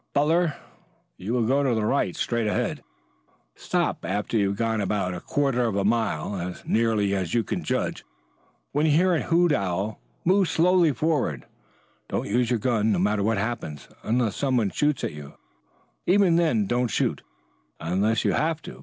[0.13, 0.55] "Butler,
[1.17, 2.81] you will go to the right, straight ahead.
[3.55, 7.43] Stop after you have gone about a quarter of a mile as nearly as you
[7.43, 8.03] can judge.
[8.71, 9.21] When you hear an
[9.53, 11.45] owl hoot, move slowly forward.
[12.09, 15.35] Don't use your gun, no matter what happens, unless some one shoots at you.
[16.07, 17.21] Even then don't shoot
[17.79, 18.79] unless you have to.